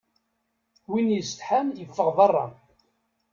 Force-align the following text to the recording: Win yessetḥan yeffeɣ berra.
Win 0.89 1.07
yessetḥan 1.15 1.67
yeffeɣ 1.79 2.09
berra. 2.17 2.45